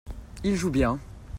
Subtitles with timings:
[0.43, 0.97] Il joue bien.